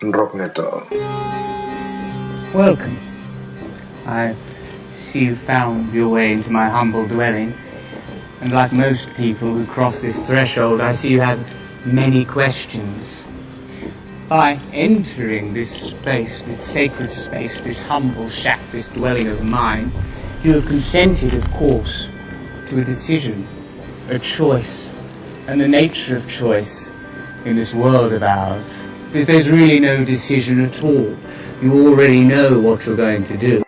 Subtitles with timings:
[0.00, 0.90] Rockneto.
[2.54, 2.98] Welcome.
[4.06, 4.34] I
[4.94, 7.52] see you found your way into my humble dwelling.
[8.40, 11.38] And like most people who cross this threshold, I see you have
[11.84, 13.24] many questions.
[14.28, 19.92] By entering this space, this sacred space, this humble shack, this dwelling of mine,
[20.42, 22.08] you have consented, of course,
[22.68, 23.46] to a decision,
[24.08, 24.88] a choice,
[25.46, 26.94] and the nature of choice
[27.44, 28.82] in this world of ours.
[29.12, 31.16] Because there's really no decision at all.
[31.60, 33.60] You already know what you're going to do.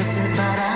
[0.00, 0.69] Rockneto.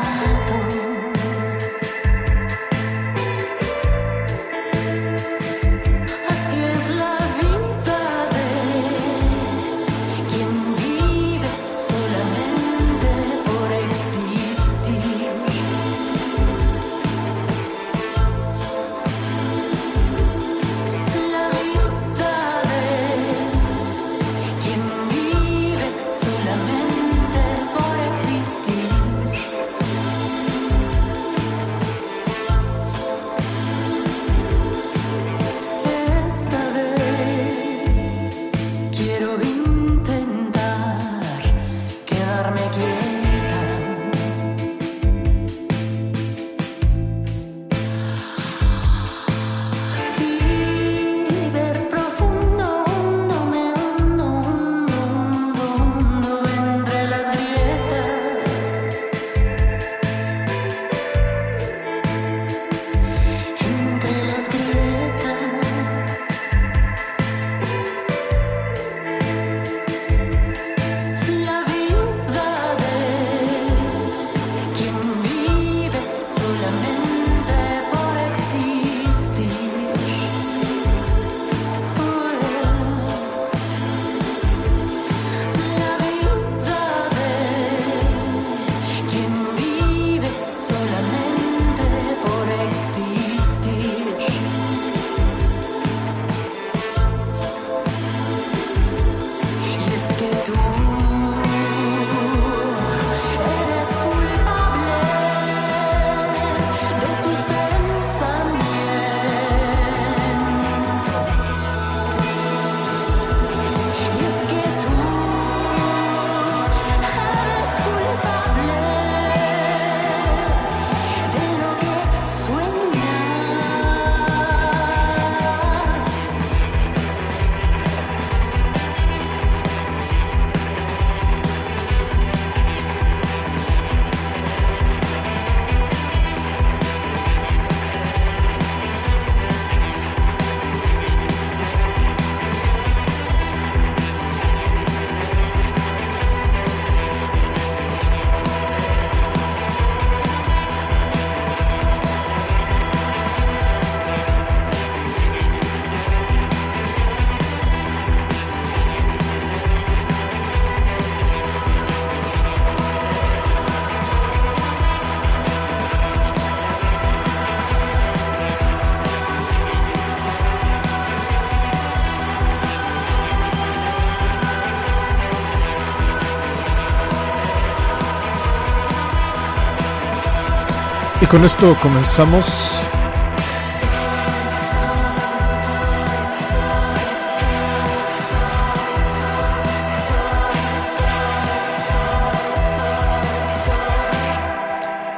[181.34, 182.46] con esto comenzamos.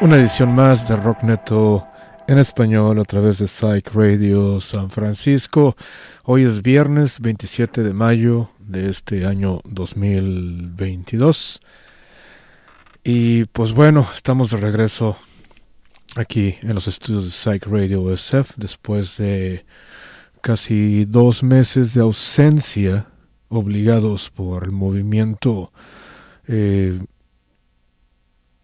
[0.01, 1.85] Una edición más de Rock Neto
[2.27, 5.77] en español a través de Psych Radio San Francisco.
[6.25, 11.61] Hoy es viernes 27 de mayo de este año 2022.
[13.05, 15.19] Y pues bueno, estamos de regreso
[16.19, 19.65] aquí en los estudios de Psych Radio SF después de
[20.41, 23.09] casi dos meses de ausencia
[23.49, 25.73] obligados por el movimiento
[26.47, 26.99] eh,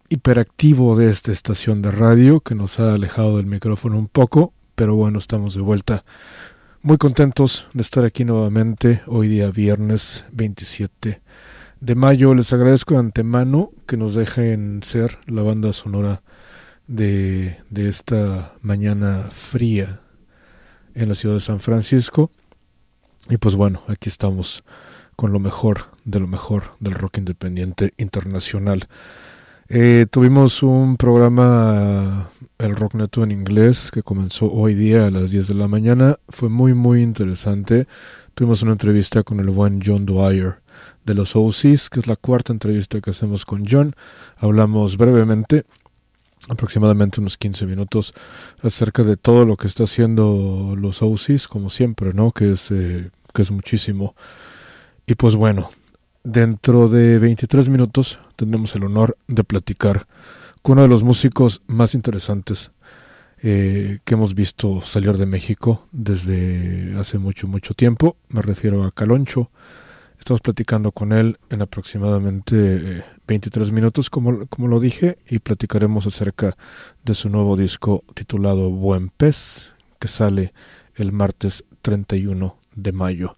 [0.09, 4.95] hiperactivo de esta estación de radio que nos ha alejado del micrófono un poco, pero
[4.95, 6.03] bueno, estamos de vuelta.
[6.81, 11.21] Muy contentos de estar aquí nuevamente hoy día viernes 27
[11.79, 12.33] de mayo.
[12.33, 16.23] Les agradezco de antemano que nos dejen ser la banda sonora
[16.87, 20.01] de, de esta mañana fría
[20.95, 22.31] en la ciudad de San Francisco.
[23.29, 24.63] Y pues bueno, aquí estamos
[25.15, 28.87] con lo mejor de lo mejor del rock independiente internacional.
[29.69, 35.31] Eh, tuvimos un programa, el Rock Neto en inglés, que comenzó hoy día a las
[35.31, 36.17] 10 de la mañana.
[36.29, 37.87] Fue muy, muy interesante.
[38.35, 40.61] Tuvimos una entrevista con el buen John Dwyer
[41.05, 43.95] de los OCs, que es la cuarta entrevista que hacemos con John.
[44.37, 45.65] Hablamos brevemente,
[46.49, 48.13] aproximadamente unos 15 minutos,
[48.61, 52.31] acerca de todo lo que está haciendo los OCs, como siempre, ¿no?
[52.31, 54.15] Que es, eh, que es muchísimo.
[55.05, 55.69] Y pues bueno,
[56.23, 60.07] Dentro de 23 minutos tendremos el honor de platicar
[60.61, 62.71] con uno de los músicos más interesantes
[63.41, 68.15] eh, que hemos visto salir de México desde hace mucho, mucho tiempo.
[68.29, 69.51] Me refiero a Caloncho.
[70.17, 76.07] Estamos platicando con él en aproximadamente 23 eh, minutos, como, como lo dije, y platicaremos
[76.07, 76.57] acerca
[77.03, 80.53] de su nuevo disco titulado Buen Pez, que sale
[80.95, 83.37] el martes 31 de mayo.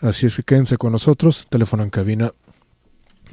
[0.00, 1.46] Así es que quédense con nosotros.
[1.48, 2.32] Teléfono en cabina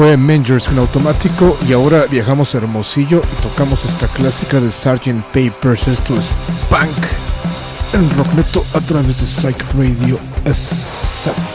[0.00, 5.22] Fue Mangers con automático y ahora viajamos a Hermosillo y tocamos esta clásica de Sgt.
[5.30, 5.88] Papers.
[5.88, 6.24] Esto es
[6.70, 7.04] Punk
[7.92, 11.49] en Rockneto a través de Psych Radio SF.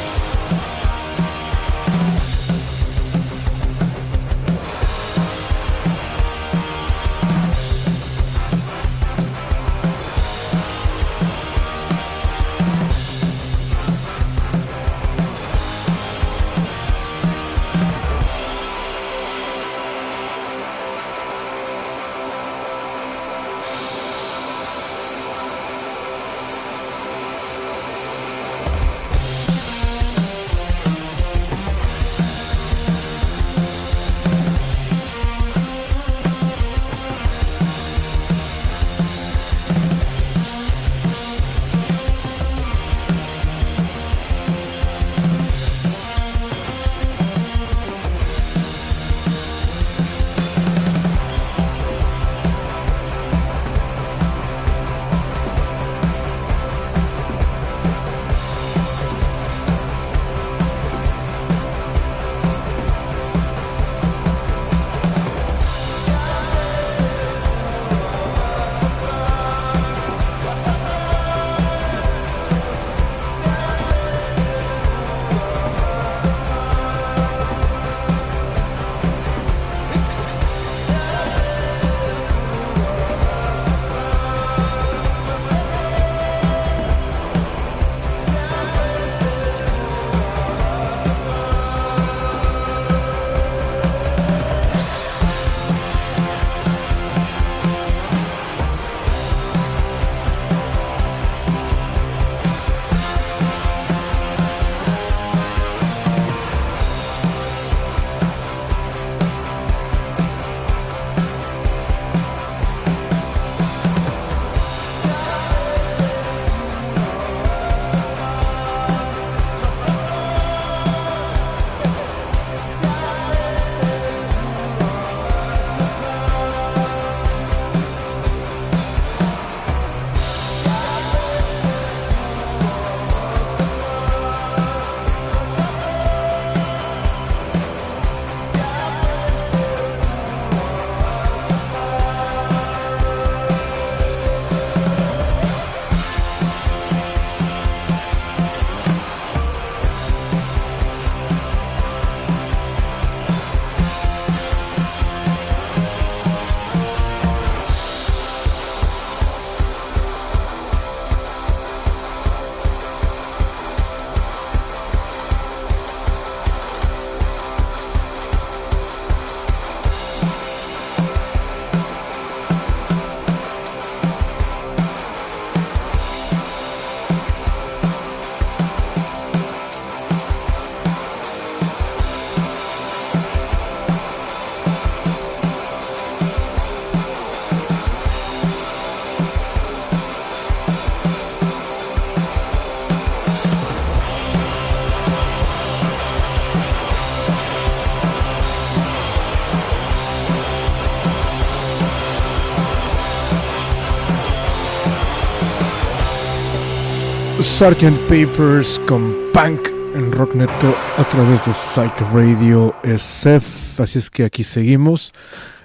[207.55, 207.97] Sgt.
[208.09, 213.81] Papers con Punk en Rockneto a través de Psych Radio SF.
[213.81, 215.13] Así es que aquí seguimos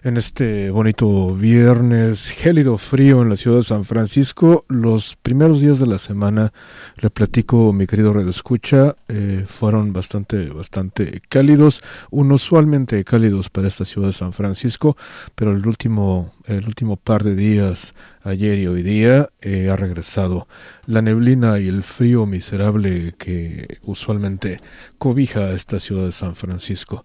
[0.02, 4.64] en este bonito viernes gélido frío en la ciudad de San Francisco.
[4.68, 6.52] Los primeros días de la semana,
[6.96, 13.84] le platico, mi querido Red Escucha, eh, fueron bastante, bastante cálidos, unusualmente cálidos para esta
[13.84, 14.96] ciudad de San Francisco,
[15.34, 20.48] pero el último, el último par de días, ayer y hoy día, eh, ha regresado
[20.86, 24.58] la neblina y el frío miserable que usualmente
[24.96, 27.04] cobija a esta ciudad de San Francisco.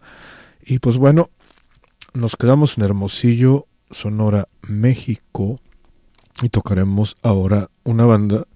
[0.63, 1.29] Y pues bueno,
[2.15, 5.57] nos quedamos en Hermosillo, Sonora, México,
[6.41, 8.47] y tocaremos ahora una banda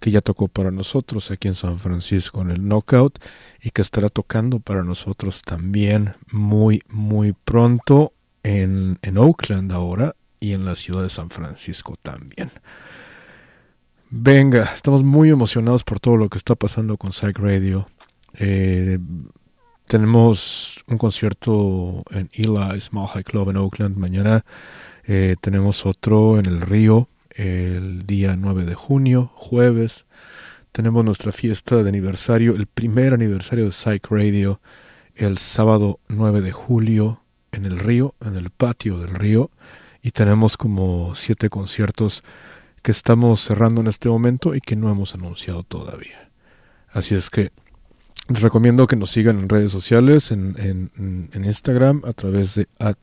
[0.00, 3.18] que ya tocó para nosotros aquí en San Francisco en el Knockout
[3.62, 8.12] y que estará tocando para nosotros también muy, muy pronto
[8.42, 12.52] en, en Oakland ahora y en la ciudad de San Francisco también.
[14.10, 17.88] Venga, estamos muy emocionados por todo lo que está pasando con Psych Radio.
[18.34, 18.98] Eh,
[19.88, 24.44] tenemos un concierto en Eli Small High Club en Oakland mañana.
[25.04, 30.06] Eh, tenemos otro en el Río el día 9 de junio, jueves.
[30.72, 34.60] Tenemos nuestra fiesta de aniversario, el primer aniversario de Psych Radio
[35.14, 39.50] el sábado 9 de julio en el río, en el patio del río,
[40.00, 42.22] y tenemos como siete conciertos
[42.82, 46.30] que estamos cerrando en este momento y que no hemos anunciado todavía.
[46.90, 47.50] Así es que
[48.28, 52.68] les recomiendo que nos sigan en redes sociales, en, en, en Instagram a través de
[52.78, 52.98] at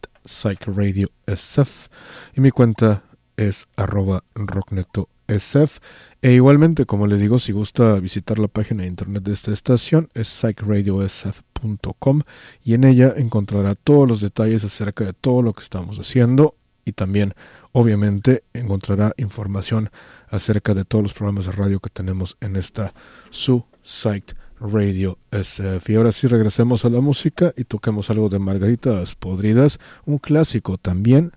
[1.27, 1.89] SF
[2.35, 3.03] y mi cuenta
[3.37, 5.79] es arroba rocknetosf
[6.21, 10.09] e igualmente como les digo si gusta visitar la página de internet de esta estación
[10.13, 12.21] es psychradiosf.com
[12.63, 16.55] y en ella encontrará todos los detalles acerca de todo lo que estamos haciendo
[16.85, 17.33] y también
[17.71, 19.91] obviamente encontrará información
[20.29, 22.93] acerca de todos los programas de radio que tenemos en esta
[23.29, 25.91] su site Radio SF.
[25.91, 30.77] Y ahora sí regresemos a la música y toquemos algo de Margaritas Podridas, un clásico
[30.77, 31.31] también.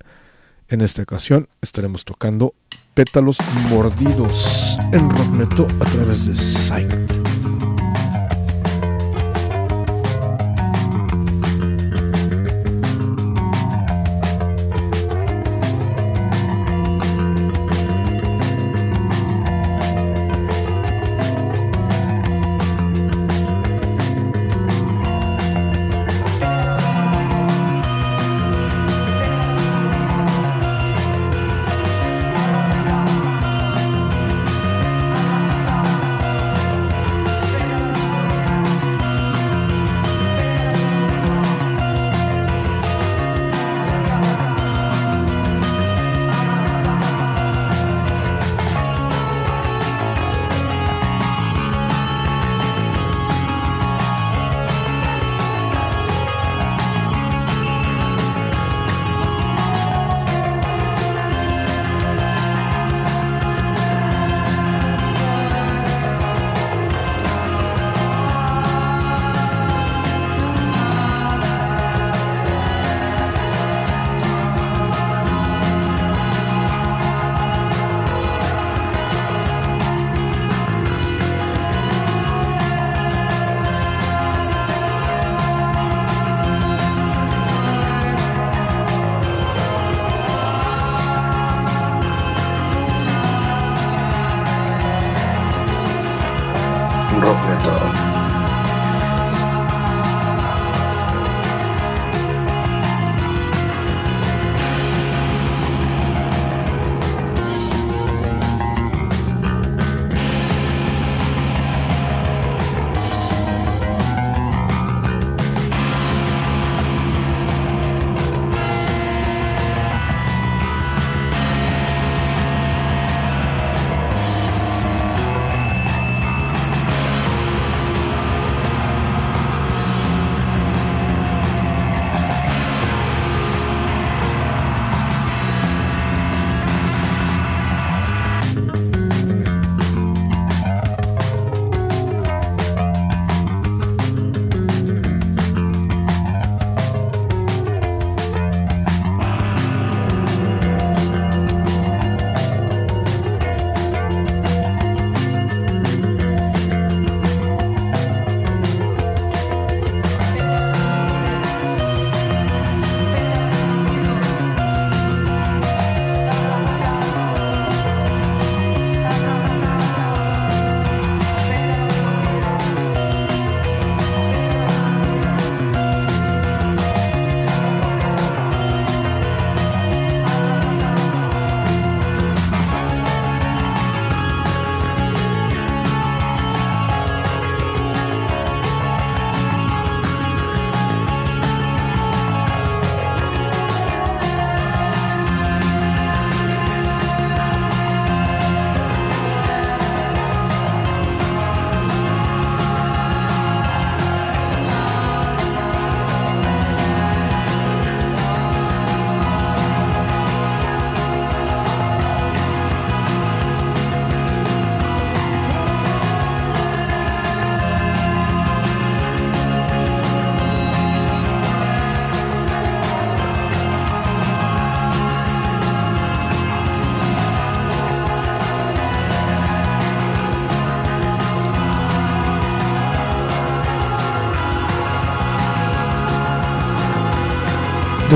[0.69, 2.55] En esta ocasión estaremos tocando
[2.95, 3.39] Pétalos
[3.71, 7.28] Mordidos en Rockneto a través de Sight.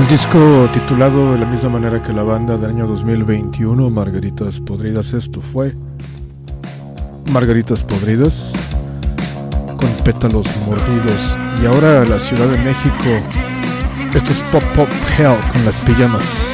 [0.03, 5.13] Del disco titulado de la misma manera que la banda del año 2021, Margaritas Podridas,
[5.13, 5.77] esto fue
[7.31, 8.53] Margaritas Podridas,
[9.77, 11.37] con pétalos mordidos.
[11.61, 13.25] Y ahora la Ciudad de México.
[14.13, 16.52] Esto es Pop Pop Hell con las pijamas.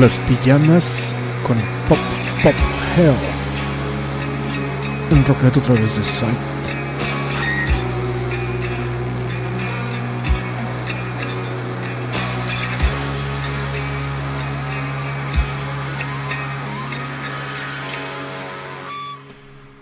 [0.00, 1.14] Las pijamas
[1.46, 1.98] con Pop
[2.42, 2.54] Pop
[2.96, 3.14] Hell.
[5.10, 6.38] Un rocknet otra vez de Sight.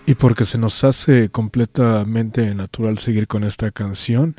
[0.05, 4.35] Y porque se nos hace completamente natural seguir con esta canción,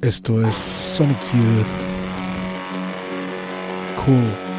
[0.00, 1.66] esto es Sonic Youth.
[4.04, 4.51] Cool.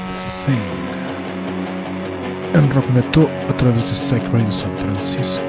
[2.53, 5.43] En Rockneto a través de Psych Radio San Francisco.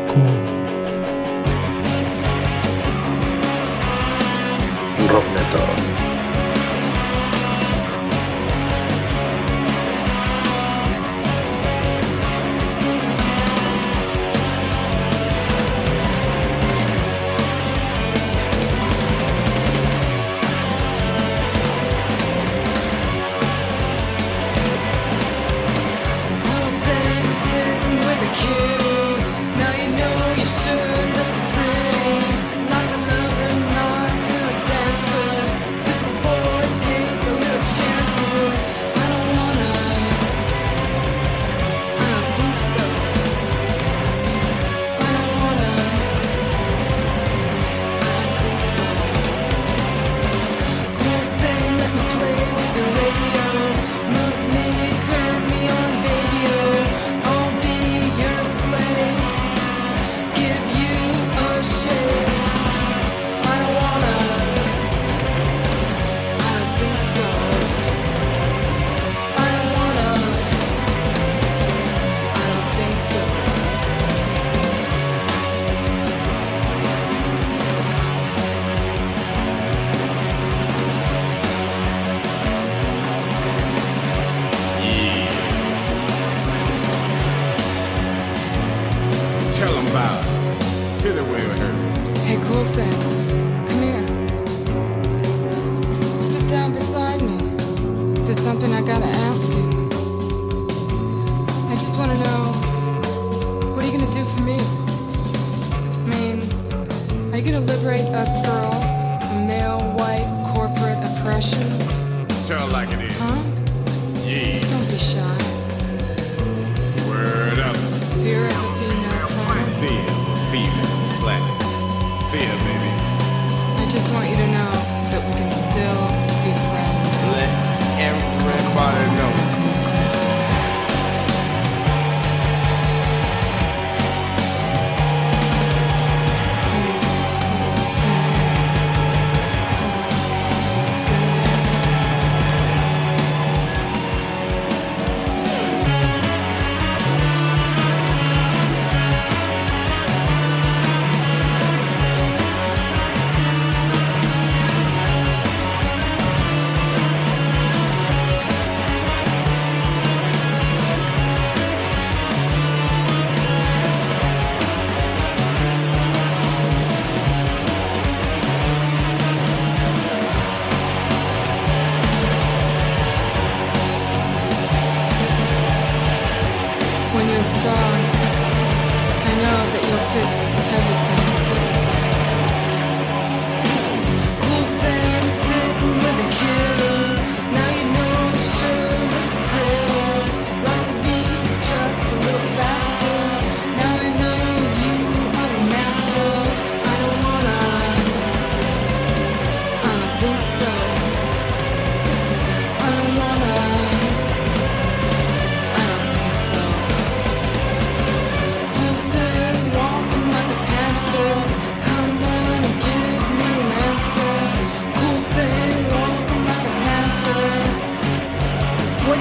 [5.11, 5.74] Rockneto.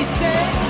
[0.03, 0.62] said.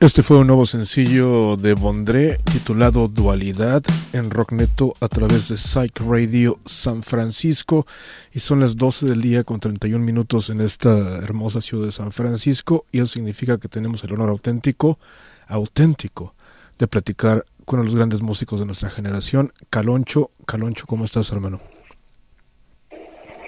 [0.00, 3.82] Este fue un nuevo sencillo de Bondré titulado Dualidad
[4.14, 7.86] en Rockneto a través de Psych Radio San Francisco
[8.32, 12.12] y son las 12 del día con 31 minutos en esta hermosa ciudad de San
[12.12, 14.98] Francisco y eso significa que tenemos el honor auténtico,
[15.46, 16.34] auténtico
[16.78, 19.52] de platicar con los grandes músicos de nuestra generación.
[19.68, 21.60] Caloncho, Caloncho, ¿cómo estás hermano?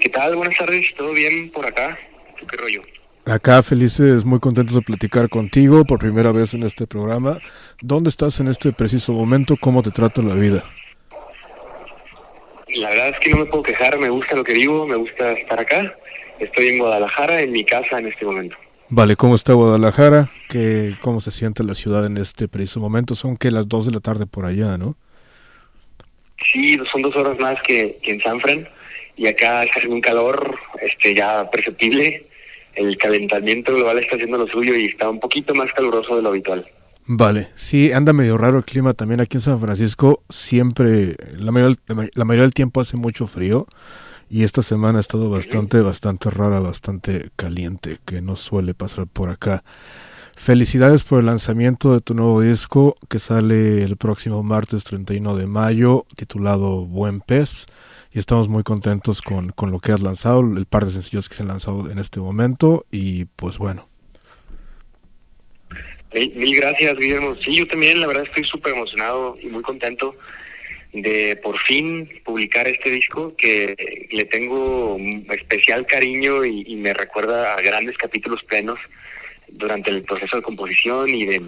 [0.03, 0.37] ¿Qué tal?
[0.37, 1.97] Buenas tardes, ¿todo bien por acá?
[2.37, 2.83] ¿Qué rollo?
[3.25, 7.39] Acá felices, muy contentos de platicar contigo por primera vez en este programa.
[7.81, 9.57] ¿Dónde estás en este preciso momento?
[9.61, 10.65] ¿Cómo te trata la vida?
[12.75, 15.33] La verdad es que no me puedo quejar, me gusta lo que digo, me gusta
[15.33, 15.95] estar acá.
[16.41, 18.57] Estoy en Guadalajara, en mi casa en este momento.
[18.89, 20.29] Vale, ¿cómo está Guadalajara?
[20.49, 23.15] ¿Qué, ¿Cómo se siente la ciudad en este preciso momento?
[23.15, 24.97] Son que las 2 de la tarde por allá, ¿no?
[26.53, 28.69] Sí, son dos horas más que, que en San Fran
[29.17, 32.27] y acá está haciendo un calor este ya perceptible.
[32.75, 36.31] El calentamiento global está haciendo lo suyo y está un poquito más caluroso de lo
[36.31, 36.67] habitual.
[37.07, 40.23] Vale, sí, anda medio raro el clima también aquí en San Francisco.
[40.29, 41.77] Siempre, la mayoría,
[42.15, 43.67] la mayoría del tiempo hace mucho frío
[44.33, 49.29] y esta semana ha estado bastante, bastante rara, bastante caliente, que no suele pasar por
[49.29, 49.63] acá.
[50.35, 55.47] Felicidades por el lanzamiento de tu nuevo disco que sale el próximo martes 31 de
[55.47, 57.67] mayo, titulado Buen Pez.
[58.15, 61.35] Y estamos muy contentos con, con lo que has lanzado, el par de sencillos que
[61.35, 62.85] se han lanzado en este momento.
[62.91, 63.89] Y pues bueno.
[66.15, 67.35] Mil, gracias, Guillermo.
[67.37, 70.15] Sí, yo también, la verdad, estoy súper emocionado y muy contento
[70.93, 74.99] de por fin publicar este disco que le tengo
[75.31, 78.79] especial cariño y, me recuerda a grandes capítulos plenos
[79.49, 81.43] durante el proceso de composición y de,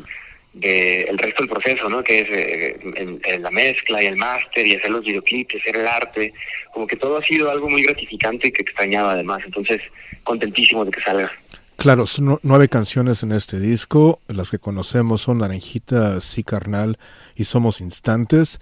[0.60, 2.02] el resto del proceso, ¿no?
[2.02, 6.32] Que es eh, la mezcla y el máster y hacer los videoclips, hacer el arte,
[6.72, 9.42] como que todo ha sido algo muy gratificante y que extrañaba además.
[9.44, 9.80] Entonces,
[10.22, 11.32] contentísimo de que salga.
[11.76, 14.20] Claro, son nueve canciones en este disco.
[14.28, 16.98] Las que conocemos son Naranjita, Sí Carnal
[17.34, 18.60] y Somos Instantes.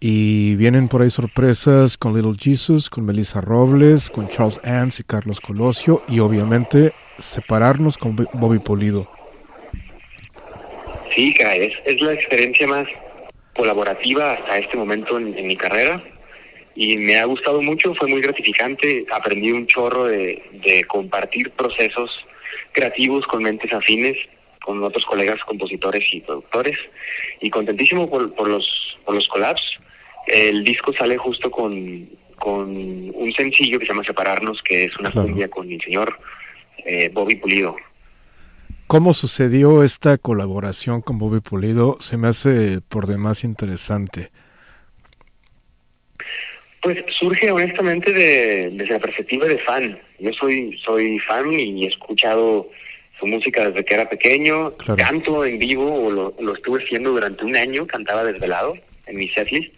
[0.00, 5.04] Y vienen por ahí sorpresas con Little Jesus, con Melissa Robles, con Charles Ans y
[5.04, 9.10] Carlos Colosio y obviamente separarnos con Bobby Polido.
[11.14, 12.86] Sí, es, es la experiencia más
[13.54, 16.02] colaborativa hasta este momento en, mi carrera.
[16.74, 22.24] Y me ha gustado mucho, fue muy gratificante, aprendí un chorro de, de compartir procesos
[22.72, 24.16] creativos con mentes afines
[24.68, 26.76] con otros colegas compositores y productores.
[27.40, 29.78] Y contentísimo por, por los por los collabs.
[30.26, 35.10] El disco sale justo con, con un sencillo que se llama Separarnos, que es una
[35.10, 36.18] cumbia con mi señor
[36.84, 37.76] eh, Bobby Pulido.
[38.88, 41.98] ¿Cómo sucedió esta colaboración con Bobby Pulido?
[42.00, 44.30] Se me hace por demás interesante.
[46.80, 50.00] Pues surge honestamente de, desde la perspectiva de fan.
[50.18, 52.70] Yo soy, soy fan y he escuchado
[53.20, 54.72] su música desde que era pequeño.
[54.96, 58.72] Canto en vivo, o lo, lo estuve haciendo durante un año, cantaba desvelado
[59.06, 59.74] en mi setlist.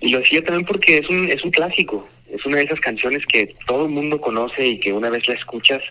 [0.00, 3.22] Y lo hacía también porque es un, es un clásico, es una de esas canciones
[3.26, 5.82] que todo el mundo conoce y que una vez la escuchas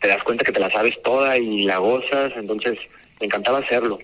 [0.00, 2.78] te das cuenta que te la sabes toda y la gozas, entonces
[3.20, 3.98] me encantaba hacerlo.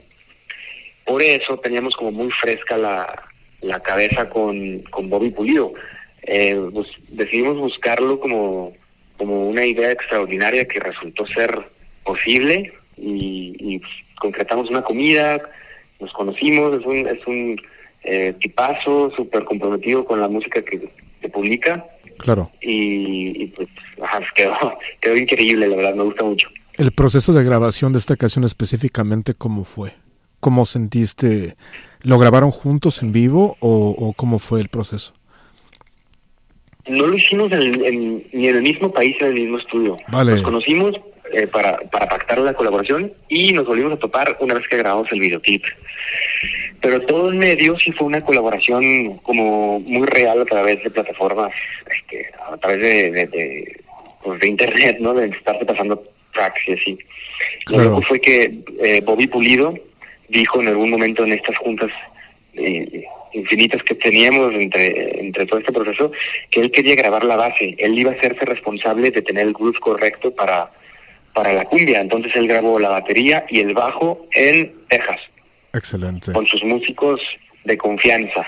[1.05, 3.24] Por eso teníamos como muy fresca la,
[3.61, 5.72] la cabeza con, con Bobby Pulido.
[6.22, 6.59] Eh,
[7.09, 8.74] decidimos buscarlo como,
[9.16, 11.68] como una idea extraordinaria que resultó ser
[12.05, 15.40] posible y, pues, concretamos una comida,
[15.98, 17.60] nos conocimos, es un, es un
[18.04, 20.88] eh, tipazo, súper comprometido con la música que,
[21.21, 21.87] se publica.
[22.21, 22.50] Claro.
[22.60, 23.68] Y, pues
[24.35, 24.54] quedó,
[25.00, 26.48] quedó increíble, la verdad, me gusta mucho.
[26.75, 29.92] El proceso de grabación de esta canción específicamente, ¿cómo fue?
[30.38, 31.56] ¿Cómo sentiste?
[32.02, 35.12] ¿Lo grabaron juntos en vivo o, cómo fue el proceso?
[36.88, 39.96] No lo hicimos en, ni en el mismo país, en el mismo estudio.
[40.08, 40.33] Vale.
[40.33, 40.98] Nos conocimos
[41.33, 45.12] eh, para, para pactar la colaboración y nos volvimos a topar una vez que grabamos
[45.12, 45.62] el videoclip.
[46.81, 51.52] Pero todo en medio sí fue una colaboración como muy real a través de plataformas,
[51.90, 53.81] este, a través de, de,
[54.22, 55.14] pues de internet, ¿no?
[55.14, 56.02] De estarte pasando
[56.33, 56.98] tracks y así.
[57.66, 59.74] Lo que fue que eh, Bobby Pulido
[60.28, 61.90] dijo en algún momento en estas juntas
[62.54, 66.12] eh, infinitas que teníamos entre, entre todo este proceso,
[66.50, 69.78] que él quería grabar la base, él iba a hacerse responsable de tener el groove
[69.78, 70.70] correcto para,
[71.33, 75.20] para la cumbia, entonces él grabó la batería y el bajo en Texas.
[75.73, 76.33] Excelente.
[76.33, 77.21] Con sus músicos
[77.64, 78.46] de confianza.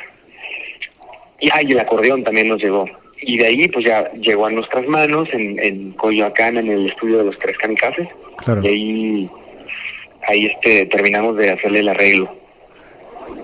[1.40, 2.86] Y, el acordeón también nos llegó.
[3.20, 7.18] Y de ahí, pues ya llegó a nuestras manos en, en Coyoacán, en el estudio
[7.18, 8.08] de los Tres Kamikazes.
[8.38, 8.62] Claro.
[8.62, 9.30] Y ahí,
[10.26, 12.42] ahí este, terminamos de hacerle el arreglo.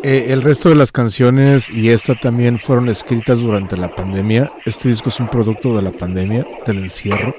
[0.02, 4.52] Eh, el resto de las canciones y esta también fueron escritas durante la pandemia.
[4.64, 7.34] Este disco es un producto de la pandemia, del encierro.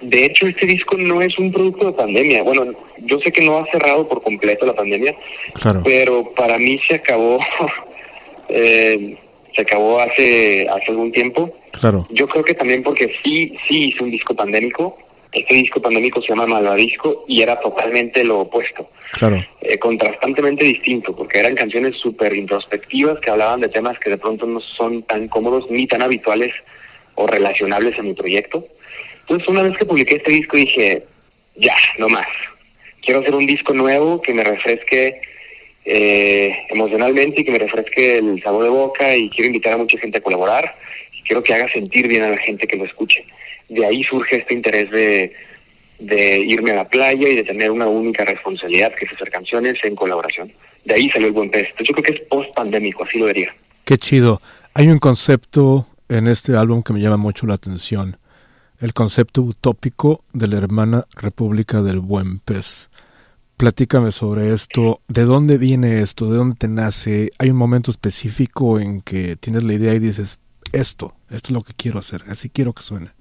[0.00, 2.42] De hecho, este disco no es un producto de pandemia.
[2.42, 5.16] Bueno, yo sé que no ha cerrado por completo la pandemia,
[5.84, 7.38] pero para mí se acabó,
[8.48, 9.16] eh,
[9.54, 11.56] se acabó hace hace algún tiempo.
[11.72, 12.06] Claro.
[12.10, 14.98] Yo creo que también porque sí, sí hice un disco pandémico.
[15.32, 18.88] Este disco pandémico se llama Malvadisco y era totalmente lo opuesto.
[19.12, 19.44] Claro.
[19.60, 24.46] Eh, contrastantemente distinto, porque eran canciones súper introspectivas que hablaban de temas que de pronto
[24.46, 26.52] no son tan cómodos ni tan habituales
[27.16, 28.66] o relacionables a mi proyecto.
[29.28, 31.04] Entonces, una vez que publiqué este disco, dije,
[31.56, 32.28] ya, no más.
[33.02, 35.20] Quiero hacer un disco nuevo que me refresque
[35.84, 39.98] eh, emocionalmente y que me refresque el sabor de boca y quiero invitar a mucha
[39.98, 40.76] gente a colaborar.
[41.12, 43.24] Y quiero que haga sentir bien a la gente que lo escuche.
[43.68, 45.32] de ahí surge este interés de,
[45.98, 49.96] irme a la playa y de tener una única responsabilidad, que es hacer canciones en
[49.96, 50.52] colaboración.
[50.84, 51.68] De ahí salió el buen pez.
[51.80, 53.52] Yo creo que es post-pandémico, así lo diría.
[53.84, 54.40] Qué chido.
[54.74, 58.18] Hay un concepto en este álbum que me llama mucho la atención.
[58.78, 62.90] El concepto utópico de la hermana República del Buen Pez.
[63.56, 65.00] Platícame sobre esto.
[65.08, 66.30] ¿De dónde viene esto?
[66.30, 67.30] ¿De dónde te nace?
[67.38, 70.38] ¿Hay un momento específico en que tienes la idea y dices,
[70.74, 73.12] esto, esto es lo que quiero hacer, así quiero que suene?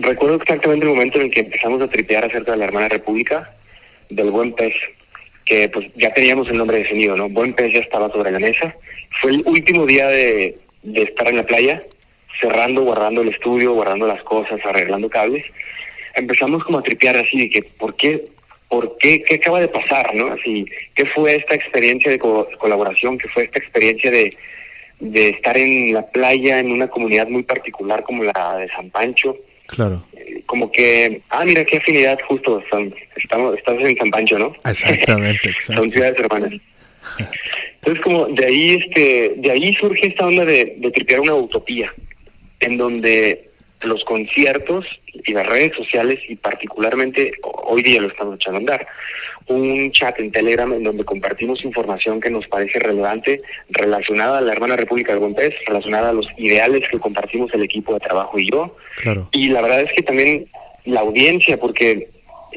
[0.00, 3.56] Recuerdo exactamente el momento en el que empezamos a tripear acerca de la hermana república,
[4.08, 4.74] del buen pez,
[5.44, 7.28] que pues ya teníamos el nombre definido, ¿no?
[7.28, 8.74] Buen pez ya estaba sobre la mesa.
[9.20, 11.80] Fue el último día de, de estar en la playa,
[12.40, 15.44] cerrando, guardando el estudio, guardando las cosas, arreglando cables.
[16.14, 18.26] Empezamos como a tripear así de que, ¿por qué?
[18.68, 19.22] ¿Por qué?
[19.22, 20.32] ¿Qué acaba de pasar, no?
[20.32, 20.64] Así,
[20.94, 23.18] ¿qué fue esta experiencia de colaboración?
[23.18, 24.36] ¿Qué fue esta experiencia de,
[25.00, 29.36] de estar en la playa en una comunidad muy particular como la de San Pancho.
[29.66, 30.04] Claro.
[30.12, 34.54] Eh, como que, ah, mira qué afinidad justo, son, estamos, estamos en San Pancho, ¿no?
[34.64, 35.82] Exactamente, exacto.
[35.82, 36.52] son ciudades hermanas.
[37.76, 41.92] Entonces como de ahí este, de ahí surge esta onda de, de tripear una utopía,
[42.60, 43.50] en donde
[43.82, 48.86] los conciertos y las redes sociales y particularmente hoy día lo estamos echando a andar.
[49.46, 53.40] Un chat en Telegram en donde compartimos información que nos parece relevante
[53.70, 55.34] relacionada a la hermana República del Buen
[55.66, 58.76] relacionada a los ideales que compartimos el equipo de trabajo y yo.
[59.32, 60.46] Y la verdad es que también
[60.84, 62.08] la audiencia, porque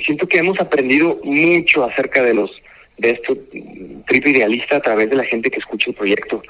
[0.04, 2.51] siento que hemos aprendido mucho acerca de los
[2.97, 3.36] de esto
[4.08, 6.43] trip idealista a través de la gente que escucha el proyecto.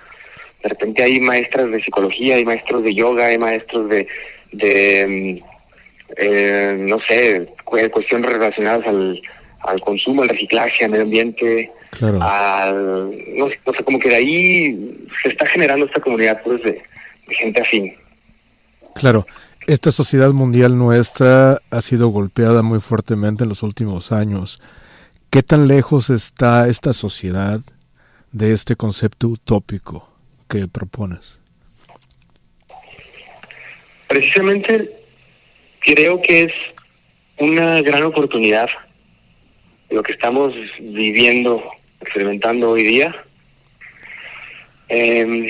[0.64, 4.08] De repente hay maestras de psicología, hay maestros de yoga, hay maestros de
[4.54, 5.44] de,
[6.16, 9.22] eh, no sé, cuestiones relacionadas al,
[9.62, 11.72] al consumo, al reciclaje, al medio ambiente,
[12.22, 16.82] al, no, sé, como que de ahí se está generando esta comunidad pues, de,
[17.30, 17.94] gente afín.
[18.96, 19.26] Claro,
[19.66, 24.62] esta sociedad mundial nuestra ha sido golpeada muy fuertemente en los últimos años.
[25.32, 27.60] ¿Qué tan lejos está esta sociedad
[28.32, 30.13] de este concepto utópico
[30.54, 31.40] que propones?
[34.08, 34.92] Precisamente
[35.80, 36.54] creo que es
[37.40, 38.70] una gran oportunidad
[39.90, 41.64] lo que estamos viviendo,
[42.02, 43.16] experimentando hoy día,
[44.90, 45.48] em,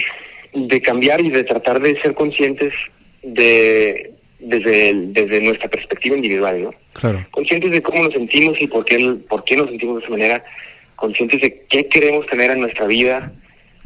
[0.53, 2.73] de cambiar y de tratar de ser conscientes
[3.21, 6.73] de desde, desde nuestra perspectiva individual, ¿no?
[6.93, 7.25] Claro.
[7.31, 8.97] Conscientes de cómo nos sentimos y por qué,
[9.29, 10.45] por qué nos sentimos de esa manera,
[10.97, 13.31] conscientes de qué queremos tener en nuestra vida,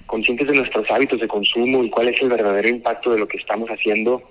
[0.08, 3.38] conscientes de nuestros hábitos de consumo y cuál es el verdadero impacto de lo que
[3.38, 4.24] estamos haciendo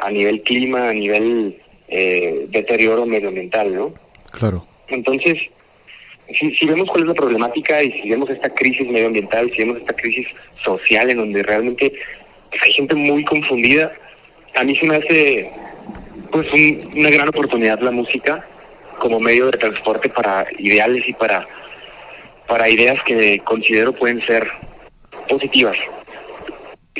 [0.00, 3.92] a nivel clima, a nivel eh, deterioro medioambiental, ¿no?
[4.30, 4.66] Claro.
[4.88, 5.38] Entonces,
[6.38, 9.78] si, si vemos cuál es la problemática y si vemos esta crisis medioambiental, si vemos
[9.78, 10.26] esta crisis
[10.64, 11.92] social en donde realmente
[12.62, 13.92] hay gente muy confundida,
[14.54, 15.50] a mí se me hace
[16.30, 16.46] pues
[16.96, 18.46] una gran oportunidad la música
[18.98, 21.46] como medio de transporte para ideales y para
[22.46, 24.48] para ideas que considero pueden ser
[25.28, 25.76] positivas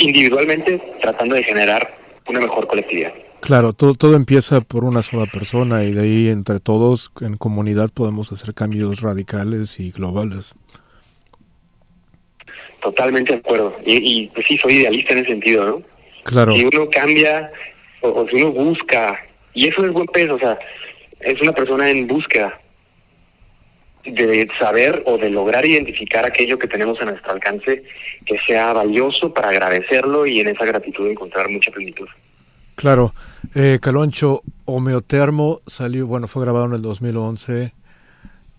[0.01, 1.97] individualmente tratando de generar
[2.29, 3.13] una mejor colectividad.
[3.41, 7.91] Claro, todo, todo empieza por una sola persona y de ahí entre todos en comunidad
[7.93, 10.55] podemos hacer cambios radicales y globales.
[12.83, 13.77] Totalmente de acuerdo.
[13.85, 15.83] Y, pues sí, soy idealista en ese sentido, ¿no?
[16.25, 16.55] Claro.
[16.55, 17.51] Si uno cambia
[18.03, 19.19] o, si uno busca,
[19.55, 20.59] y eso es buen peso, o sea,
[21.21, 22.61] es una persona en búsqueda
[24.05, 27.85] de saber o de lograr identificar aquello que tenemos a nuestro alcance
[28.25, 32.07] que sea valioso para agradecerlo y en esa gratitud encontrar mucha plenitud.
[32.75, 33.13] Claro,
[33.55, 37.75] eh, Caloncho, Homeotermo salió, bueno, fue grabado en el 2011.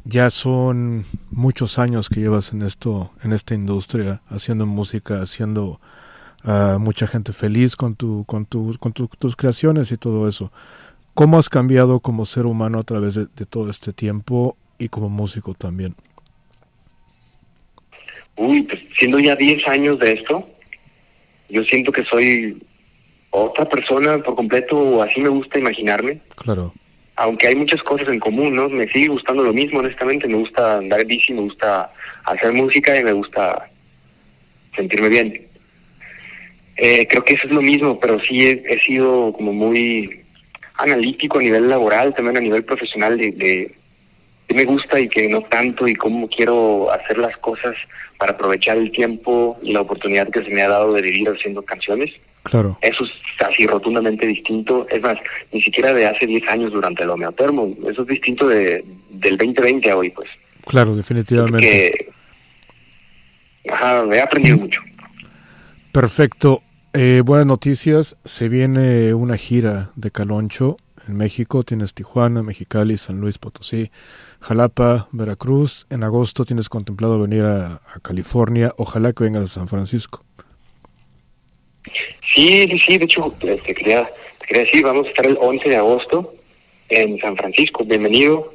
[0.03, 5.79] Ya son muchos años que llevas en esto, en esta industria, haciendo música, haciendo
[6.43, 10.51] a mucha gente feliz con tu, con tu, con tus creaciones y todo eso.
[11.13, 15.53] ¿Cómo has cambiado como ser humano a través de todo este tiempo y como músico
[15.53, 15.95] también?
[18.36, 20.49] Uy, pues siendo ya 10 años de esto,
[21.49, 22.61] yo siento que soy
[23.32, 26.19] otra persona por completo, o así me gusta imaginarme.
[26.36, 26.73] Claro.
[27.15, 28.69] Aunque hay muchas cosas en común, ¿no?
[28.69, 30.27] Me sigue gustando lo mismo, honestamente.
[30.27, 31.91] Me gusta andar bici, me gusta
[32.23, 33.69] hacer música y me gusta
[34.75, 35.47] sentirme bien.
[36.77, 40.21] Eh, creo que eso es lo mismo, pero sí he, sido como muy
[40.77, 43.75] analítico a nivel laboral, también a nivel profesional de,
[44.53, 47.75] me gusta y que no tanto y cómo quiero hacer las cosas
[48.17, 51.61] para aprovechar el tiempo y la oportunidad que se me ha dado de vivir haciendo
[51.61, 52.11] canciones.
[52.43, 52.77] Claro.
[52.81, 53.11] Eso es
[53.45, 54.87] así rotundamente distinto.
[54.89, 55.17] Es más,
[55.51, 57.75] ni siquiera de hace 10 años durante el homeotermo.
[57.87, 60.29] Eso es distinto de, del 2020 a hoy, pues.
[60.65, 62.07] Claro, definitivamente.
[63.69, 64.81] ajá, he aprendido mucho.
[65.91, 66.63] Perfecto.
[66.93, 70.77] Eh, buenas noticias, se viene una gira de Caloncho
[71.07, 73.91] en México, tienes Tijuana, Mexicali, San Luis Potosí,
[74.41, 75.87] Jalapa, Veracruz.
[75.89, 80.23] En agosto tienes contemplado venir a, California, ojalá que vengas a San Francisco.
[82.35, 84.09] Sí, sí, sí, de hecho, te quería,
[84.47, 86.33] quería decir, vamos a estar el 11 de agosto
[86.89, 87.83] en San Francisco.
[87.85, 88.53] Bienvenido,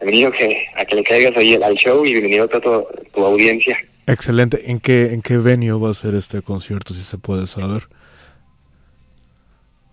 [0.00, 2.84] bienvenido que, a que le caigas ahí al show y bienvenido a toda
[3.14, 3.78] tu audiencia.
[4.06, 4.70] Excelente.
[4.70, 7.84] ¿En qué, ¿En qué venue va a ser este concierto, si se puede saber?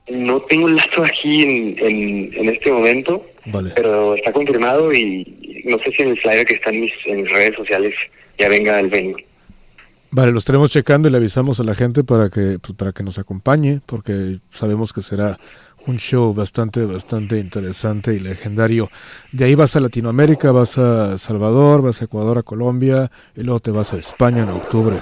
[0.10, 3.26] No tengo el dato aquí en, en, este momento,
[3.76, 7.22] pero está confirmado y no sé si en el flyer que está en mis, en
[7.22, 7.96] mis redes sociales
[8.38, 9.26] ya venga el venue.
[10.12, 13.02] Vale, lo estaremos checando y le avisamos a la gente para que, pues, para que
[13.02, 15.40] nos acompañe, porque sabemos que será
[15.88, 18.90] un show bastante, bastante interesante y legendario.
[19.32, 23.60] De ahí vas a Latinoamérica, vas a Salvador, vas a Ecuador, a Colombia y luego
[23.60, 25.00] te vas a España en octubre.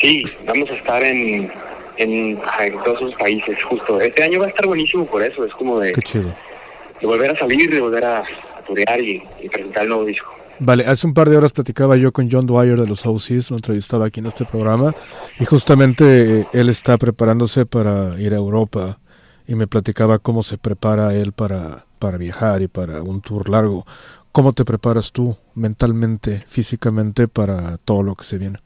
[0.00, 1.50] Sí, vamos a estar en,
[1.96, 2.40] en,
[2.84, 4.00] todos esos países, justo.
[4.00, 7.70] Este año va a estar buenísimo por eso, es como de, de volver a salir,
[7.70, 10.34] de volver a, a y, y presentar el nuevo disco.
[10.62, 13.56] Vale, hace un par de horas platicaba yo con John Dwyer de los OCs, lo
[13.56, 14.94] entrevistaba aquí en este programa,
[15.38, 18.98] y justamente eh, él está preparándose para ir a Europa
[19.46, 23.86] y me platicaba cómo se prepara él para, para viajar y para un tour largo.
[24.32, 28.58] ¿Cómo te preparas tú mentalmente, físicamente para todo lo que se viene?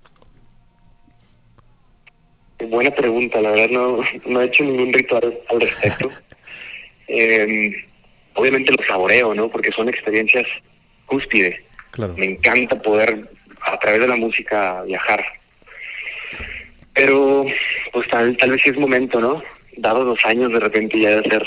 [2.69, 6.11] Buena pregunta, la verdad no, no he hecho ningún ritual al respecto.
[7.07, 7.71] Em,
[8.33, 9.51] obviamente lo saboreo, ¿no?
[9.51, 10.47] Porque son experiencias
[11.05, 11.65] cúspide
[12.17, 13.29] me encanta poder
[13.61, 15.25] a través de la música viajar.
[16.93, 17.47] Pero
[17.93, 19.43] pues tal, tal vez sí es momento, ¿no?
[19.77, 21.47] Dados los años de repente ya de hacer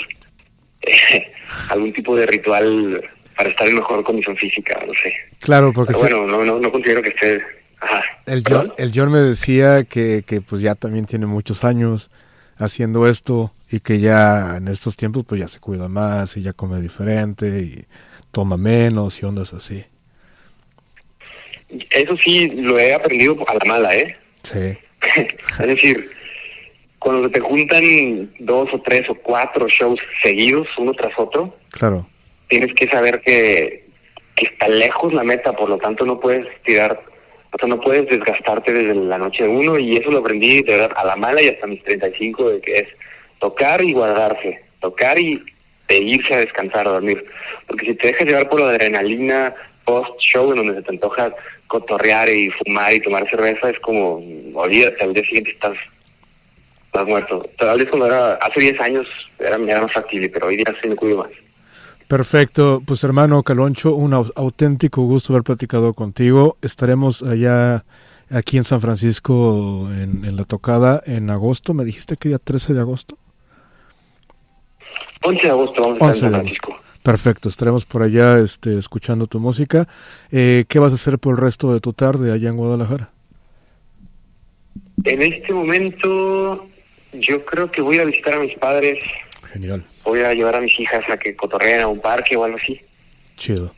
[0.82, 1.32] eh,
[1.70, 5.14] algún tipo de ritual para estar en mejor condición física, no sé.
[5.40, 5.94] Claro, porque...
[5.94, 7.42] bueno, no, no, no considero que esté...
[7.80, 8.02] Ajá.
[8.26, 12.10] El, John, el John me decía que, que pues ya también tiene muchos años
[12.56, 16.52] haciendo esto y que ya en estos tiempos pues ya se cuida más y ya
[16.52, 17.84] come diferente y
[18.30, 19.84] toma menos y ondas así.
[21.90, 24.16] Eso sí, lo he aprendido a la mala, ¿eh?
[24.42, 24.78] Sí.
[25.60, 26.10] es decir,
[26.98, 32.08] cuando te juntan dos o tres o cuatro shows seguidos, uno tras otro, claro.
[32.48, 33.86] tienes que saber que,
[34.36, 37.02] está lejos la meta, por lo tanto no puedes tirar,
[37.50, 40.72] o sea, no puedes desgastarte desde la noche de uno, y eso lo aprendí de
[40.72, 42.88] verdad a la mala y hasta mis 35, de que es
[43.38, 45.42] tocar y guardarse, tocar y
[45.88, 47.24] irse a descansar, a dormir.
[47.66, 51.34] Porque si te dejas llevar por la adrenalina post-show, en donde se te antoja
[51.68, 54.22] cotorrear y fumar y tomar cerveza es como,
[54.54, 55.78] olvídate, al día siguiente estás,
[56.86, 57.48] estás muerto.
[57.58, 59.06] Tal vez cuando era, hace 10 años
[59.38, 61.30] era, era más factible, pero hoy día sí me cuido más.
[62.08, 66.56] Perfecto, pues hermano Caloncho, un auténtico gusto haber platicado contigo.
[66.62, 67.84] Estaremos allá
[68.30, 71.74] aquí en San Francisco en, en la tocada en agosto.
[71.74, 73.18] ¿Me dijiste que día 13 de agosto?
[75.22, 76.76] 11 de agosto vamos a estar en San Francisco.
[77.02, 79.86] Perfecto, estaremos por allá este, escuchando tu música.
[80.30, 83.10] Eh, ¿Qué vas a hacer por el resto de tu tarde allá en Guadalajara?
[85.04, 86.66] En este momento
[87.12, 88.98] yo creo que voy a visitar a mis padres.
[89.52, 89.84] Genial.
[90.04, 92.80] Voy a llevar a mis hijas a que cotorreen a un parque o algo así.
[93.36, 93.74] Chido.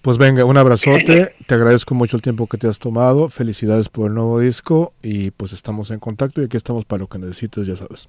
[0.00, 4.08] Pues venga, un abrazote, te agradezco mucho el tiempo que te has tomado, felicidades por
[4.08, 7.66] el nuevo disco y pues estamos en contacto y aquí estamos para lo que necesites,
[7.66, 8.08] ya sabes.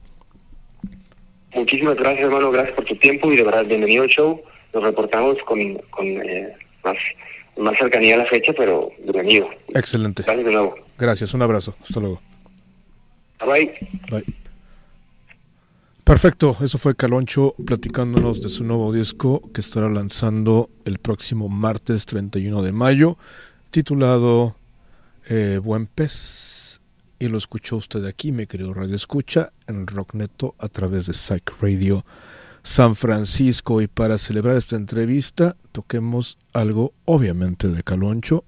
[1.54, 4.41] Muchísimas gracias hermano, gracias por tu tiempo y de verdad bienvenido al show
[4.74, 6.97] nos reportamos con, eh, más,
[7.58, 9.49] más cercanía a la fecha, pero bienvenido.
[9.74, 10.24] Excelente.
[10.24, 10.76] Gracias de nuevo.
[10.97, 11.76] Gracias, un abrazo.
[11.84, 12.22] Hasta luego.
[13.39, 13.74] Bye.
[14.10, 14.43] Bye.
[16.04, 22.06] Perfecto, eso fue Caloncho platicándonos de su nuevo disco que estará lanzando el próximo martes
[22.06, 23.18] 31 de mayo,
[23.72, 24.58] titulado
[25.30, 26.82] eh, Buen Pez.
[27.20, 31.49] Y lo escuchó usted aquí, mi querido Radio Escucha, en Rockneto a través de Psych
[31.62, 32.04] Radio
[32.64, 38.43] San Francisco y para celebrar esta entrevista toquemos algo obviamente de Caloncho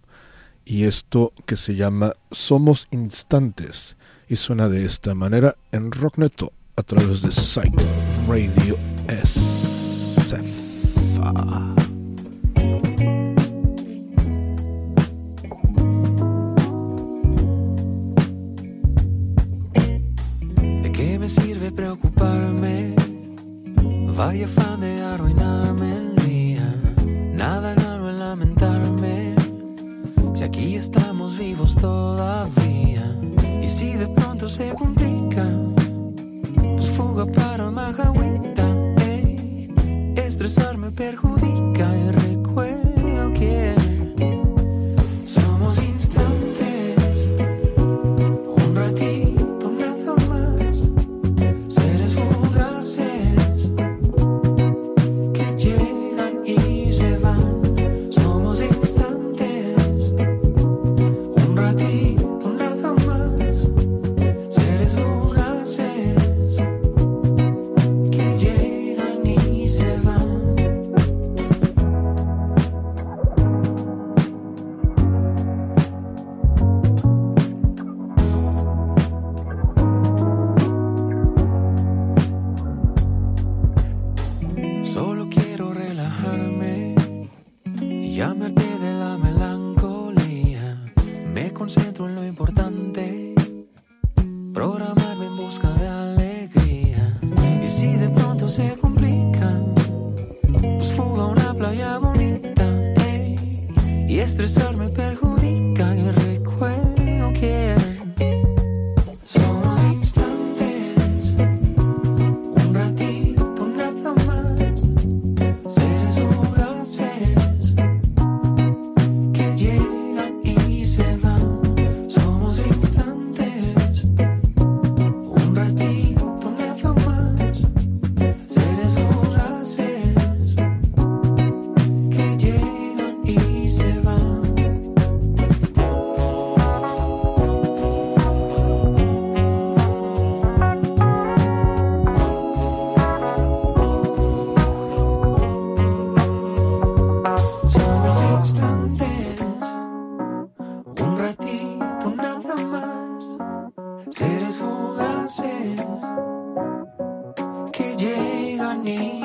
[0.66, 3.96] y esto que se llama Somos Instantes
[4.28, 7.86] y suena de esta manera en Rockneto a través de Site
[8.28, 10.66] Radio SF.
[20.84, 22.96] ¿De qué me sirve preocuparme?
[24.18, 26.76] Vaya fan de arruinarme el día.
[27.34, 29.36] Nada gano en lamentarme.
[30.34, 33.18] Si aquí estamos vivos todavía.
[33.62, 35.48] Y si de pronto se complica,
[36.96, 38.64] fuga para Majagüita.
[40.16, 41.65] estresarme perjudica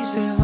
[0.01, 0.40] pieces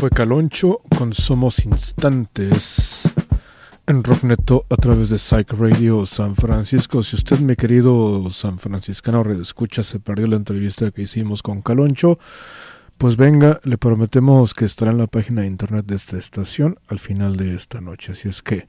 [0.00, 3.12] fue Caloncho con Somos Instantes
[3.86, 7.02] en Rockneto a través de Psych Radio San Francisco.
[7.02, 12.18] Si usted, mi querido San Franciscano escucha, se perdió la entrevista que hicimos con Caloncho,
[12.96, 16.98] pues venga, le prometemos que estará en la página de internet de esta estación al
[16.98, 18.12] final de esta noche.
[18.12, 18.68] Así es que,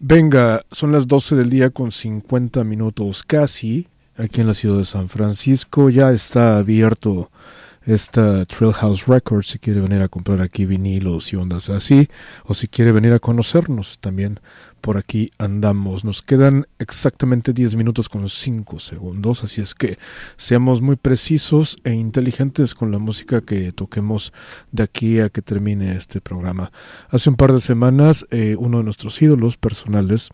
[0.00, 3.86] venga, son las 12 del día con 50 minutos casi
[4.16, 5.88] aquí en la ciudad de San Francisco.
[5.88, 7.30] Ya está abierto
[7.88, 12.08] esta Trail House Records si quiere venir a comprar aquí vinilos y ondas así,
[12.44, 14.40] o si quiere venir a conocernos también
[14.82, 16.04] por aquí andamos.
[16.04, 19.98] Nos quedan exactamente 10 minutos con 5 segundos, así es que
[20.36, 24.34] seamos muy precisos e inteligentes con la música que toquemos
[24.70, 26.70] de aquí a que termine este programa.
[27.08, 30.28] Hace un par de semanas eh, uno de nuestros ídolos personales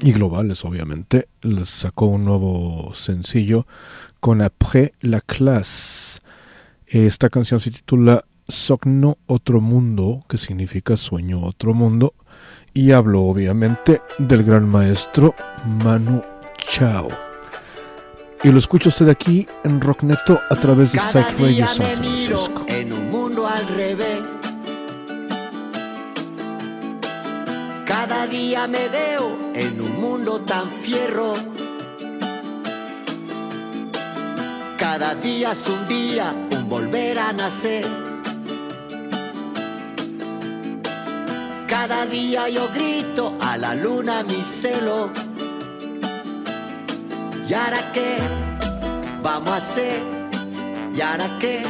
[0.00, 3.66] y globales obviamente les sacó un nuevo sencillo
[4.20, 6.20] con Après la classe
[6.90, 12.14] esta canción se titula Sogno Otro Mundo, que significa Sueño Otro Mundo,
[12.72, 15.34] y hablo obviamente del gran maestro
[15.84, 16.22] Manu
[16.56, 17.08] Chao.
[18.42, 22.64] Y lo escucha usted aquí en Rockneto a través de Psych Radio San Francisco.
[22.68, 24.22] En un mundo al revés.
[27.84, 31.34] Cada día me veo en un mundo tan fierro
[34.90, 37.86] Cada día es un día, un volver a nacer.
[41.66, 45.10] Cada día yo grito a la luna mi celo.
[47.46, 48.16] ¿Y ahora qué
[49.22, 50.00] vamos a hacer?
[50.94, 51.62] ¿Y ahora qué?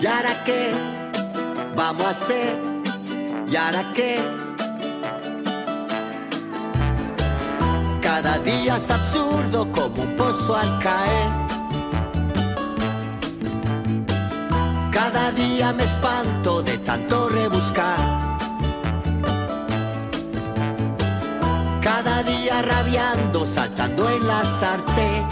[0.00, 0.72] ¿Y ahora qué
[1.76, 2.58] vamos a hacer?
[3.46, 4.39] ¿Y ahora qué?
[8.22, 11.30] Cada día es absurdo como un pozo al caer.
[14.92, 17.98] Cada día me espanto de tanto rebuscar.
[21.80, 25.26] Cada día rabiando, saltando en la sartén.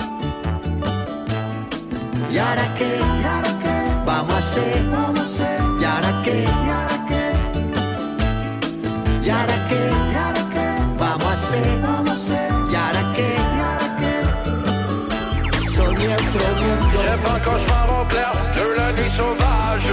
[2.32, 2.98] ¿Y ahora qué?
[3.20, 3.82] ¿Y ahora qué?
[4.06, 4.88] Vamos a hacer.
[4.90, 5.60] Vamos a hacer.
[5.78, 6.42] ¿Y ahora qué?
[6.42, 7.32] ¿Y ahora qué?
[9.26, 9.97] ¿Y ahora qué?
[19.08, 19.90] Sauvage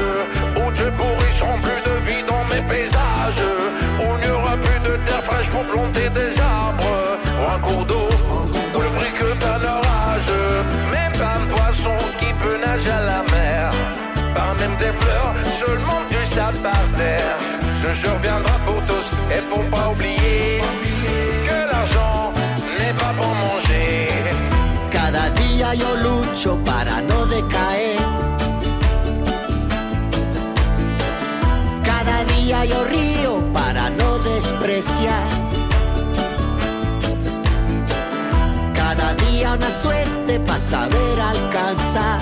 [0.58, 3.44] Où Dieu pourri sont plus de vie dans mes paysages.
[4.00, 7.18] Où il n'y aura plus de terre fraîche pour planter des arbres.
[7.40, 8.10] Ou un cours d'eau
[8.76, 10.32] où le bruit que fait l'orage
[10.92, 13.72] Même pas un poisson qui peut nager à la mer.
[14.34, 17.38] Pas même des fleurs, seulement du sable par terre.
[17.82, 20.60] Ce jour viendra pour tous et faut pas oublier
[21.48, 22.32] Que l'argent
[22.80, 24.10] n'est pas pour manger.
[24.92, 27.85] Cada día yo lucho para no decaer.
[39.82, 42.20] Suerte para saber alcanzar.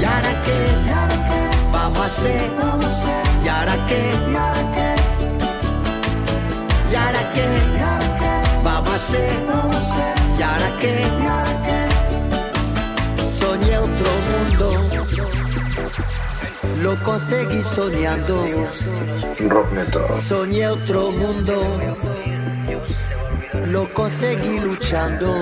[0.00, 0.60] ¿Y ahora qué?
[1.72, 2.50] Vamos a hacer.
[3.44, 4.02] ¿Y ahora qué?
[6.90, 7.48] ¿Y ahora qué?
[8.64, 9.32] Vamos a hacer.
[10.38, 10.94] ¿Y ahora qué?
[13.38, 14.66] Soñé otro mundo.
[16.82, 18.34] Lo conseguí soñando.
[19.48, 20.14] Rockneto.
[20.14, 21.54] Soñé otro mundo.
[23.66, 25.32] Lo conseguì luciando.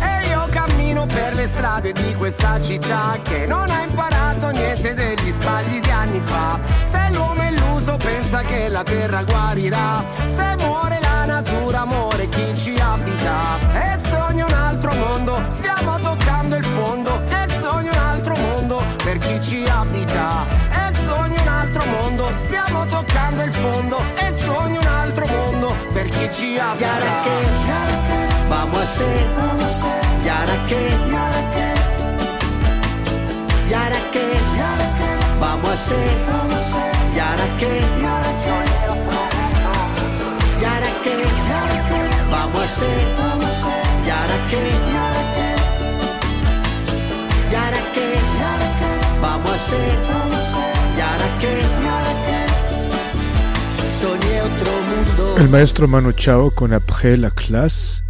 [0.00, 5.30] E io cammino per le strade di questa città che non ha imparato niente degli
[5.30, 6.58] sbagli di anni fa.
[6.84, 10.04] Se l'uomo è illuso pensa che la terra guarirà.
[10.26, 13.58] Se muore la natura, amore chi ci abita.
[13.74, 17.22] E sogno un altro mondo, stiamo toccando il fondo.
[17.28, 20.44] E sogno un altro mondo per chi ci abita.
[20.70, 22.30] E sogno un altro mondo,
[23.04, 23.96] toccando il fondo.
[24.16, 26.86] E sogno un altro mondo per chi ci ¿Y abita.
[26.92, 27.36] ahora qué?
[28.48, 29.26] Vamos a hacer.
[30.24, 30.82] ¿Y ahora qué?
[33.68, 34.28] ¿Y ahora qué?
[35.40, 36.12] Vamos a hacer.
[37.14, 37.80] ¿Y ahora qué?
[37.80, 38.04] ¿Y
[40.64, 41.16] ahora qué?
[42.30, 43.02] Vamos a hacer.
[44.06, 44.62] ¿Y ahora qué?
[47.50, 48.08] ¿Y ahora qué?
[49.20, 49.94] Vamos a hacer.
[50.96, 51.52] ¿Y ahora qué?
[51.72, 52.31] Soñé otro mundo.
[55.38, 57.32] El maestro Manu Chao con Après la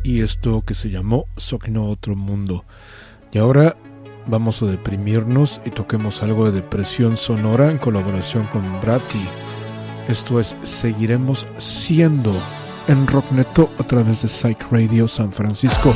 [0.03, 2.65] y esto que se llamó Sogno Otro Mundo.
[3.33, 3.77] Y ahora
[4.27, 9.27] vamos a deprimirnos y toquemos algo de depresión sonora en colaboración con Brati.
[10.09, 12.33] Esto es Seguiremos siendo
[12.89, 15.95] en Rockneto a través de Psych Radio San Francisco.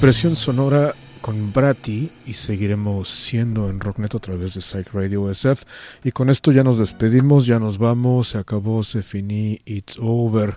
[0.00, 5.64] Depresión sonora con Brati y seguiremos siendo en Rocknet a través de Psych Radio SF.
[6.04, 10.56] Y con esto ya nos despedimos, ya nos vamos, se acabó, se finí, it's over.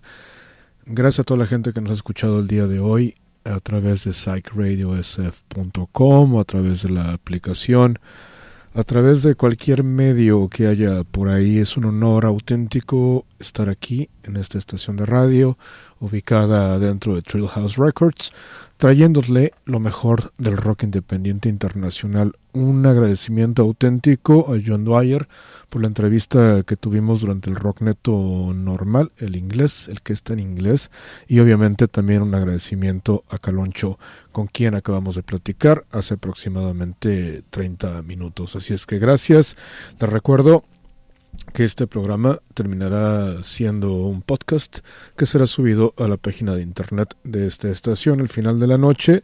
[0.86, 4.06] Gracias a toda la gente que nos ha escuchado el día de hoy a través
[4.06, 8.00] de psychradiosf.com a través de la aplicación,
[8.74, 11.58] a través de cualquier medio que haya por ahí.
[11.58, 15.58] Es un honor auténtico estar aquí en esta estación de radio
[16.00, 18.32] ubicada dentro de Trill House Records
[18.78, 22.34] trayéndole lo mejor del rock independiente internacional.
[22.54, 25.28] Un agradecimiento auténtico a John Dwyer
[25.70, 30.34] por la entrevista que tuvimos durante el Rock Neto normal, el inglés, el que está
[30.34, 30.92] en inglés,
[31.28, 33.98] y obviamente también un agradecimiento a Caloncho,
[34.32, 38.56] con quien acabamos de platicar hace aproximadamente 30 minutos.
[38.56, 39.58] Así es que gracias.
[39.98, 40.64] Te recuerdo
[41.54, 44.80] que este programa terminará siendo un podcast
[45.16, 48.80] que será subido a la página de internet de esta estación al final de la
[48.80, 49.24] noche.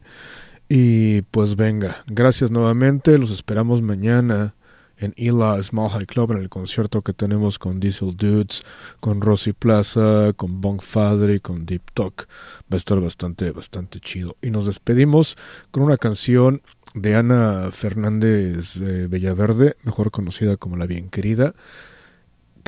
[0.70, 4.54] Y pues venga, gracias nuevamente, los esperamos mañana
[4.98, 8.62] en Ila Small High Club en el concierto que tenemos con Diesel Dudes,
[9.00, 12.28] con Rosy Plaza, con Bong Father con Deep Talk.
[12.72, 14.36] Va a estar bastante, bastante chido.
[14.40, 15.36] Y nos despedimos
[15.72, 16.62] con una canción
[16.94, 21.56] de Ana Fernández de Bellaverde, mejor conocida como La Bien Querida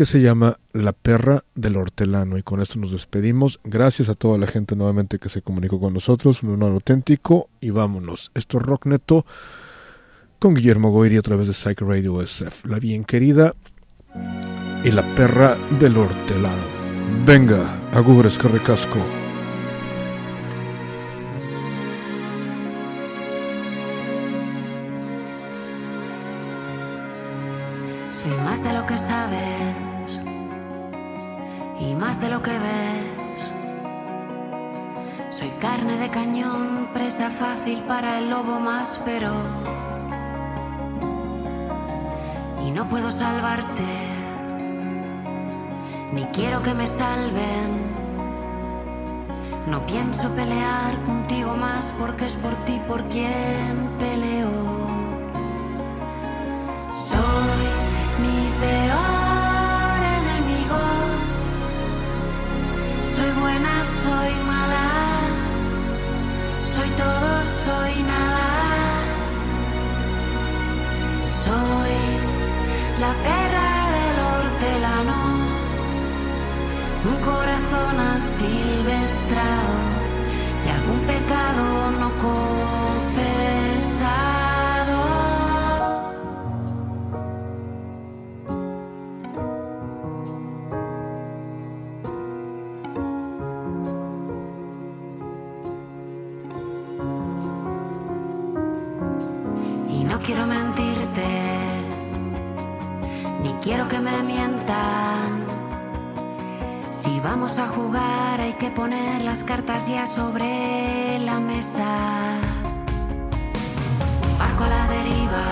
[0.01, 2.39] que se llama La perra del hortelano.
[2.39, 3.59] Y con esto nos despedimos.
[3.63, 6.41] Gracias a toda la gente nuevamente que se comunicó con nosotros.
[6.41, 7.49] Un honor auténtico.
[7.59, 8.31] Y vámonos.
[8.33, 9.27] Esto es Rock Neto
[10.39, 12.67] con Guillermo Goiri a través de Psych Radio SF.
[12.67, 13.53] La bien querida
[14.83, 16.63] y la perra del hortelano.
[17.23, 18.97] Venga, agubres que recasco.
[28.09, 29.20] Soy más de lo que sabes
[32.11, 33.41] más de lo que ves.
[35.29, 39.47] Soy carne de cañón, presa fácil para el lobo más feroz.
[42.65, 43.91] Y no puedo salvarte,
[46.11, 47.69] ni quiero que me salven.
[49.67, 54.51] No pienso pelear contigo más porque es por ti por quien peleo.
[57.09, 57.61] Soy
[58.23, 59.20] mi peor
[63.41, 64.87] buena, soy mala.
[66.73, 67.29] Soy todo,
[67.63, 68.49] soy nada.
[71.43, 71.95] Soy
[73.03, 75.19] la perra del hortelano,
[77.11, 79.75] un corazón asilvestrado
[80.65, 81.65] y algún pecado
[81.99, 82.70] no confesado.
[100.31, 101.27] Quiero mentirte,
[103.43, 105.45] ni quiero que me mientan.
[106.89, 112.39] Si vamos a jugar hay que poner las cartas ya sobre la mesa.
[114.23, 115.47] Un barco a la deriva,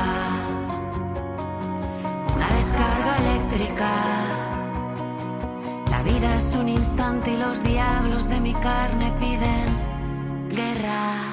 [2.34, 3.92] una descarga eléctrica.
[5.92, 9.68] La vida es un instante y los diablos de mi carne piden
[10.50, 11.29] guerra.